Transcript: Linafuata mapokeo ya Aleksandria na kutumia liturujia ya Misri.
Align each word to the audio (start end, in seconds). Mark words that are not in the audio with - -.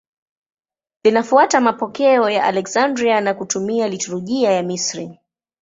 Linafuata 1.03 1.61
mapokeo 1.61 2.29
ya 2.29 2.45
Aleksandria 2.45 3.21
na 3.21 3.33
kutumia 3.33 3.87
liturujia 3.87 4.51
ya 4.51 4.63
Misri. 4.63 5.19